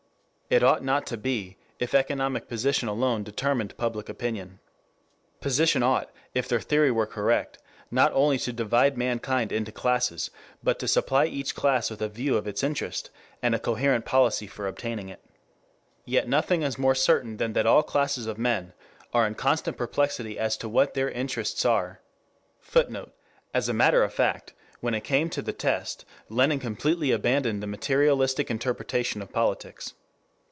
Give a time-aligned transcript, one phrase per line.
[0.53, 4.59] It ought not to be, if economic position alone determined public opinion.
[5.39, 10.29] Position ought, if their theory were correct, not only to divide mankind into classes,
[10.61, 13.11] but to supply each class with a view of its interest
[13.41, 15.21] and a coherent policy for obtaining it.
[16.03, 18.73] Yet nothing is more certain than that all classes of men
[19.13, 22.01] are in constant perplexity as to what their interests are.
[22.59, 23.13] [Footnote:
[23.53, 27.67] As a matter of fact, when it came to the test, Lenin completely abandoned the
[27.67, 29.93] materialistic interpretation of politics.